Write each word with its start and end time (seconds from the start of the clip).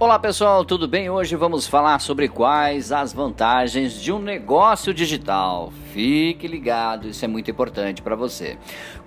Olá 0.00 0.18
pessoal, 0.18 0.64
tudo 0.64 0.88
bem? 0.88 1.10
Hoje 1.10 1.36
vamos 1.36 1.66
falar 1.66 2.00
sobre 2.00 2.26
quais 2.26 2.90
as 2.90 3.12
vantagens 3.12 4.00
de 4.00 4.10
um 4.10 4.18
negócio 4.18 4.94
digital. 4.94 5.70
Fique 5.92 6.48
ligado, 6.48 7.06
isso 7.06 7.22
é 7.22 7.28
muito 7.28 7.50
importante 7.50 8.00
para 8.00 8.16
você. 8.16 8.56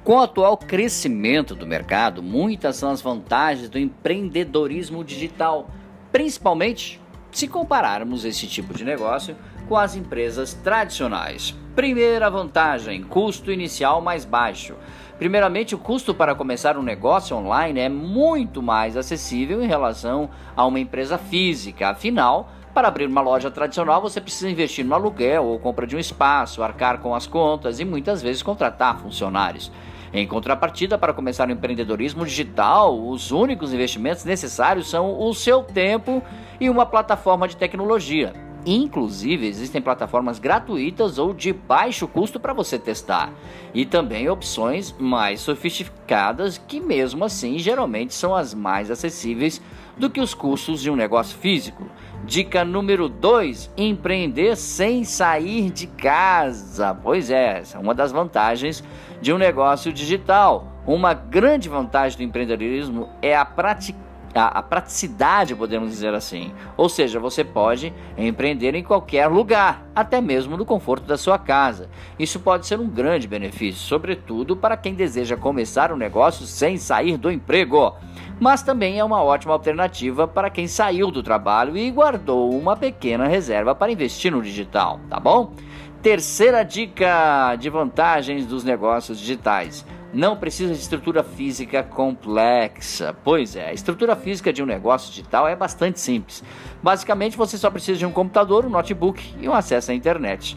Com 0.03 0.17
o 0.17 0.19
atual 0.19 0.55
crescimento 0.55 1.55
do 1.55 1.65
mercado, 1.65 2.21
muitas 2.21 2.75
são 2.75 2.91
as 2.91 3.01
vantagens 3.01 3.69
do 3.69 3.79
empreendedorismo 3.79 5.03
digital, 5.03 5.67
principalmente 6.11 7.01
se 7.31 7.47
compararmos 7.47 8.23
esse 8.23 8.45
tipo 8.45 8.71
de 8.71 8.85
negócio 8.85 9.35
com 9.67 9.77
as 9.77 9.95
empresas 9.95 10.53
tradicionais. 10.53 11.55
Primeira 11.75 12.29
vantagem: 12.29 13.03
custo 13.03 13.51
inicial 13.51 14.01
mais 14.01 14.25
baixo. 14.25 14.75
Primeiramente, 15.17 15.73
o 15.75 15.77
custo 15.77 16.13
para 16.13 16.35
começar 16.35 16.77
um 16.77 16.83
negócio 16.83 17.35
online 17.37 17.79
é 17.79 17.89
muito 17.89 18.61
mais 18.61 18.97
acessível 18.97 19.63
em 19.63 19.67
relação 19.67 20.29
a 20.55 20.65
uma 20.65 20.79
empresa 20.79 21.17
física. 21.17 21.89
Afinal, 21.89 22.49
para 22.73 22.87
abrir 22.87 23.05
uma 23.05 23.21
loja 23.21 23.51
tradicional, 23.51 24.01
você 24.01 24.19
precisa 24.19 24.49
investir 24.49 24.83
no 24.83 24.95
aluguel 24.95 25.45
ou 25.45 25.59
compra 25.59 25.85
de 25.85 25.95
um 25.95 25.99
espaço, 25.99 26.63
arcar 26.63 26.99
com 26.99 27.13
as 27.13 27.27
contas 27.27 27.79
e 27.79 27.85
muitas 27.85 28.21
vezes 28.21 28.41
contratar 28.41 28.99
funcionários. 28.99 29.71
Em 30.11 30.27
contrapartida, 30.27 30.97
para 30.97 31.13
começar 31.13 31.47
o 31.47 31.51
empreendedorismo 31.51 32.25
digital, 32.25 33.07
os 33.07 33.31
únicos 33.31 33.73
investimentos 33.73 34.25
necessários 34.25 34.89
são 34.89 35.19
o 35.19 35.33
seu 35.33 35.63
tempo 35.63 36.21
e 36.59 36.69
uma 36.69 36.85
plataforma 36.85 37.47
de 37.47 37.57
tecnologia. 37.57 38.52
Inclusive, 38.65 39.45
existem 39.45 39.81
plataformas 39.81 40.39
gratuitas 40.39 41.17
ou 41.17 41.33
de 41.33 41.51
baixo 41.51 42.07
custo 42.07 42.39
para 42.39 42.53
você 42.53 42.79
testar, 42.79 43.33
e 43.73 43.85
também 43.85 44.29
opções 44.29 44.95
mais 44.97 45.41
sofisticadas 45.41 46.57
que, 46.57 46.79
mesmo 46.79 47.25
assim, 47.25 47.59
geralmente 47.59 48.13
são 48.13 48.33
as 48.33 48.53
mais 48.53 48.89
acessíveis 48.89 49.61
do 49.97 50.09
que 50.09 50.21
os 50.21 50.33
custos 50.33 50.81
de 50.81 50.89
um 50.89 50.95
negócio 50.95 51.37
físico. 51.37 51.85
Dica 52.25 52.63
número 52.63 53.09
2: 53.09 53.69
empreender 53.75 54.55
sem 54.55 55.03
sair 55.03 55.69
de 55.69 55.87
casa. 55.87 56.95
Pois 56.95 57.29
é, 57.29 57.59
essa 57.59 57.77
é 57.77 57.81
uma 57.81 57.93
das 57.93 58.13
vantagens 58.13 58.81
de 59.21 59.33
um 59.33 59.37
negócio 59.37 59.91
digital. 59.91 60.71
Uma 60.87 61.13
grande 61.13 61.67
vantagem 61.67 62.17
do 62.17 62.23
empreendedorismo 62.23 63.09
é 63.21 63.35
a 63.35 63.45
prática 63.45 64.12
a, 64.33 64.59
a, 64.59 64.63
praticidade, 64.63 65.55
podemos 65.55 65.89
dizer 65.89 66.13
assim. 66.13 66.51
Ou 66.75 66.89
seja, 66.89 67.19
você 67.19 67.43
pode 67.43 67.93
empreender 68.17 68.75
em 68.75 68.83
qualquer 68.83 69.27
lugar, 69.27 69.85
até 69.95 70.19
mesmo 70.19 70.57
no 70.57 70.65
conforto 70.65 71.05
da 71.05 71.17
sua 71.17 71.37
casa. 71.37 71.89
Isso 72.17 72.39
pode 72.39 72.65
ser 72.65 72.79
um 72.79 72.87
grande 72.87 73.27
benefício, 73.27 73.81
sobretudo 73.81 74.55
para 74.55 74.77
quem 74.77 74.93
deseja 74.93 75.37
começar 75.37 75.91
um 75.91 75.97
negócio 75.97 76.45
sem 76.45 76.77
sair 76.77 77.17
do 77.17 77.31
emprego. 77.31 77.93
Mas 78.39 78.63
também 78.63 78.99
é 78.99 79.03
uma 79.03 79.23
ótima 79.23 79.53
alternativa 79.53 80.27
para 80.27 80.49
quem 80.49 80.67
saiu 80.67 81.11
do 81.11 81.21
trabalho 81.21 81.77
e 81.77 81.89
guardou 81.91 82.51
uma 82.51 82.75
pequena 82.75 83.27
reserva 83.27 83.75
para 83.75 83.91
investir 83.91 84.31
no 84.31 84.41
digital, 84.41 84.99
tá 85.09 85.19
bom? 85.19 85.53
Terceira 86.01 86.63
dica 86.63 87.55
de 87.55 87.69
vantagens 87.69 88.45
dos 88.45 88.63
negócios 88.63 89.17
digitais 89.17 89.85
não 90.13 90.37
precisa 90.37 90.73
de 90.73 90.79
estrutura 90.79 91.23
física 91.23 91.81
complexa. 91.83 93.15
Pois 93.23 93.55
é, 93.55 93.69
a 93.69 93.73
estrutura 93.73 94.15
física 94.15 94.53
de 94.53 94.61
um 94.61 94.65
negócio 94.65 95.09
digital 95.09 95.47
é 95.47 95.55
bastante 95.55 95.99
simples. 95.99 96.43
Basicamente, 96.81 97.35
você 97.35 97.57
só 97.57 97.71
precisa 97.71 97.97
de 97.97 98.05
um 98.05 98.11
computador, 98.11 98.65
um 98.65 98.69
notebook 98.69 99.33
e 99.39 99.49
um 99.49 99.53
acesso 99.53 99.91
à 99.91 99.93
internet. 99.95 100.55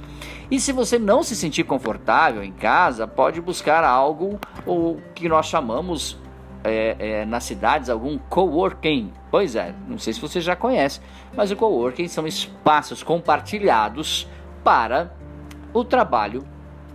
E 0.50 0.60
se 0.60 0.72
você 0.72 0.98
não 0.98 1.22
se 1.22 1.34
sentir 1.34 1.64
confortável 1.64 2.44
em 2.44 2.52
casa, 2.52 3.06
pode 3.08 3.40
buscar 3.40 3.82
algo 3.82 4.38
o 4.66 4.98
que 5.14 5.28
nós 5.28 5.46
chamamos 5.46 6.18
é, 6.62 6.96
é, 6.98 7.24
nas 7.24 7.44
cidades 7.44 7.88
algum 7.88 8.18
coworking. 8.18 9.12
Pois 9.30 9.56
é, 9.56 9.74
não 9.88 9.98
sei 9.98 10.12
se 10.12 10.20
você 10.20 10.40
já 10.40 10.54
conhece, 10.54 11.00
mas 11.34 11.50
o 11.50 11.56
coworking 11.56 12.08
são 12.08 12.26
espaços 12.26 13.02
compartilhados 13.02 14.28
para 14.62 15.12
o 15.72 15.82
trabalho 15.84 16.44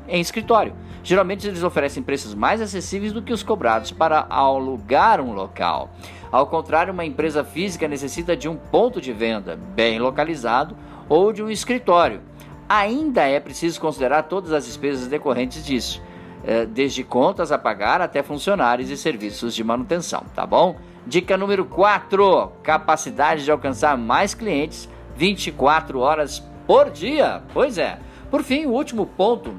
em 0.07 0.19
escritório. 0.21 0.75
Geralmente 1.03 1.47
eles 1.47 1.63
oferecem 1.63 2.03
preços 2.03 2.35
mais 2.35 2.61
acessíveis 2.61 3.11
do 3.11 3.21
que 3.21 3.33
os 3.33 3.43
cobrados 3.43 3.91
para 3.91 4.25
alugar 4.29 5.19
um 5.19 5.33
local. 5.33 5.89
Ao 6.31 6.45
contrário, 6.47 6.93
uma 6.93 7.03
empresa 7.03 7.43
física 7.43 7.87
necessita 7.87 8.37
de 8.37 8.47
um 8.47 8.55
ponto 8.55 9.01
de 9.01 9.11
venda 9.11 9.59
bem 9.75 9.99
localizado 9.99 10.75
ou 11.09 11.33
de 11.33 11.43
um 11.43 11.49
escritório. 11.49 12.21
Ainda 12.69 13.23
é 13.23 13.39
preciso 13.39 13.81
considerar 13.81 14.23
todas 14.23 14.53
as 14.53 14.65
despesas 14.65 15.07
decorrentes 15.07 15.65
disso, 15.65 16.01
eh, 16.45 16.65
desde 16.65 17.03
contas 17.03 17.51
a 17.51 17.57
pagar 17.57 17.99
até 17.99 18.23
funcionários 18.23 18.89
e 18.89 18.95
serviços 18.95 19.53
de 19.53 19.63
manutenção, 19.63 20.23
tá 20.33 20.45
bom? 20.45 20.77
Dica 21.05 21.35
número 21.35 21.65
4: 21.65 22.51
capacidade 22.63 23.43
de 23.43 23.51
alcançar 23.51 23.97
mais 23.97 24.33
clientes 24.33 24.87
24 25.17 25.99
horas 25.99 26.39
por 26.65 26.89
dia. 26.89 27.41
Pois 27.53 27.77
é. 27.77 27.99
Por 28.29 28.43
fim, 28.43 28.65
o 28.65 28.71
último 28.71 29.05
ponto 29.05 29.53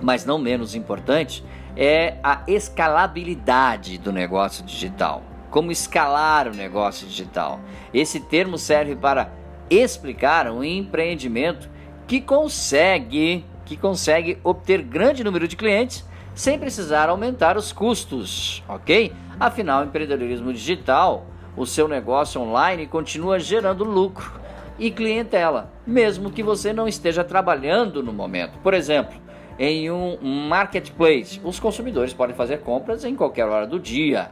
mas 0.00 0.24
não 0.24 0.38
menos 0.38 0.74
importante, 0.74 1.44
é 1.76 2.16
a 2.22 2.42
escalabilidade 2.46 3.98
do 3.98 4.12
negócio 4.12 4.64
digital. 4.64 5.22
Como 5.50 5.70
escalar 5.70 6.48
o 6.48 6.54
negócio 6.54 7.06
digital? 7.06 7.60
Esse 7.92 8.20
termo 8.20 8.58
serve 8.58 8.96
para 8.96 9.32
explicar 9.70 10.50
um 10.50 10.62
empreendimento 10.62 11.68
que 12.06 12.20
consegue, 12.20 13.44
que 13.64 13.76
consegue 13.76 14.38
obter 14.42 14.82
grande 14.82 15.22
número 15.22 15.46
de 15.46 15.56
clientes 15.56 16.06
sem 16.34 16.58
precisar 16.58 17.08
aumentar 17.08 17.56
os 17.56 17.72
custos, 17.72 18.62
ok? 18.68 19.12
Afinal, 19.40 19.84
empreendedorismo 19.84 20.52
digital, 20.52 21.26
o 21.56 21.66
seu 21.66 21.88
negócio 21.88 22.40
online 22.40 22.86
continua 22.86 23.38
gerando 23.38 23.84
lucro 23.84 24.32
e 24.78 24.90
clientela, 24.90 25.72
mesmo 25.86 26.30
que 26.30 26.42
você 26.42 26.72
não 26.72 26.86
esteja 26.86 27.24
trabalhando 27.24 28.02
no 28.02 28.12
momento. 28.12 28.58
Por 28.60 28.72
exemplo, 28.72 29.18
em 29.58 29.90
um 29.90 30.16
marketplace. 30.48 31.40
Os 31.42 31.58
consumidores 31.58 32.12
podem 32.12 32.34
fazer 32.34 32.60
compras 32.60 33.04
em 33.04 33.14
qualquer 33.14 33.46
hora 33.46 33.66
do 33.66 33.78
dia. 33.78 34.30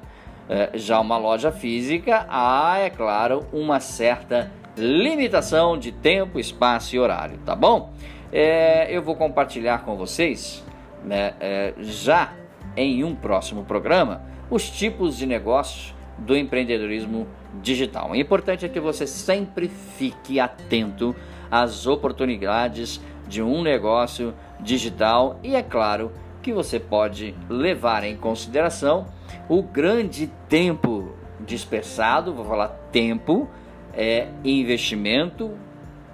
É, 0.48 0.70
já 0.74 1.00
uma 1.00 1.18
loja 1.18 1.50
física, 1.50 2.24
há, 2.28 2.78
é 2.78 2.88
claro, 2.88 3.44
uma 3.52 3.80
certa 3.80 4.52
limitação 4.76 5.76
de 5.76 5.90
tempo, 5.90 6.38
espaço 6.38 6.94
e 6.94 7.00
horário, 7.00 7.38
tá 7.44 7.56
bom? 7.56 7.92
É, 8.32 8.86
eu 8.94 9.02
vou 9.02 9.16
compartilhar 9.16 9.84
com 9.84 9.96
vocês, 9.96 10.64
né, 11.04 11.34
é, 11.40 11.74
já 11.78 12.32
em 12.76 13.02
um 13.02 13.14
próximo 13.14 13.64
programa, 13.64 14.22
os 14.48 14.70
tipos 14.70 15.16
de 15.16 15.26
negócios 15.26 15.94
do 16.18 16.36
empreendedorismo 16.36 17.26
digital. 17.60 18.10
O 18.10 18.16
importante 18.16 18.64
é 18.64 18.68
que 18.68 18.78
você 18.78 19.06
sempre 19.06 19.68
fique 19.68 20.38
atento 20.38 21.14
às 21.50 21.86
oportunidades 21.86 23.00
de 23.26 23.42
um 23.42 23.62
negócio 23.62 24.34
digital 24.60 25.38
e 25.42 25.54
é 25.54 25.62
claro 25.62 26.12
que 26.42 26.52
você 26.52 26.78
pode 26.78 27.34
levar 27.48 28.04
em 28.04 28.16
consideração 28.16 29.06
o 29.48 29.62
grande 29.62 30.28
tempo 30.48 31.12
dispersado, 31.40 32.32
vou 32.32 32.44
falar 32.44 32.68
tempo, 32.90 33.48
é 33.92 34.28
investimento, 34.44 35.56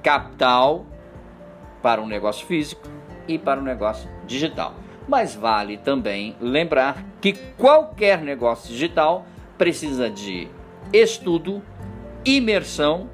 capital 0.03 0.87
para 1.83 2.01
um 2.01 2.07
negócio 2.07 2.47
físico 2.47 2.89
e 3.29 3.39
para 3.39 3.61
um 3.61 3.65
negócio 3.65 4.09
digital. 4.27 4.75
Mas 5.09 5.35
vale 5.35 5.77
também 5.77 6.37
lembrar 6.41 7.05
que 7.21 7.33
qualquer 7.57 8.21
negócio 8.21 8.69
digital 8.69 9.27
precisa 9.59 10.09
de 10.09 10.49
estudo, 10.93 11.63
imersão, 12.25 13.09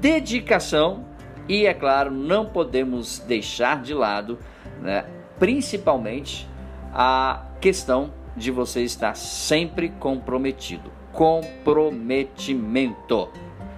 dedicação 0.00 1.04
e, 1.48 1.66
é 1.66 1.74
claro, 1.74 2.10
não 2.10 2.46
podemos 2.46 3.18
deixar 3.18 3.82
de 3.82 3.92
lado, 3.92 4.38
né, 4.84 5.04
principalmente, 5.38 6.48
a 6.92 7.46
questão 7.60 8.12
de 8.36 8.52
você 8.52 8.82
estar 8.82 9.16
sempre 9.16 9.88
comprometido. 9.88 10.92
Comprometimento 11.12 13.28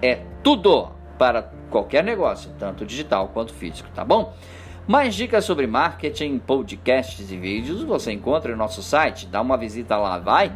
é 0.01 0.19
tudo 0.43 0.91
para 1.17 1.51
qualquer 1.69 2.03
negócio, 2.03 2.51
tanto 2.59 2.85
digital 2.85 3.29
quanto 3.29 3.53
físico, 3.53 3.89
tá 3.95 4.03
bom? 4.05 4.35
Mais 4.87 5.15
dicas 5.15 5.43
sobre 5.43 5.65
marketing, 5.67 6.37
podcasts 6.39 7.31
e 7.31 7.37
vídeos 7.37 7.83
você 7.83 8.11
encontra 8.11 8.51
no 8.51 8.57
nosso 8.57 8.81
site. 8.81 9.27
Dá 9.27 9.41
uma 9.41 9.57
visita 9.57 9.97
lá, 9.97 10.17
vai 10.17 10.51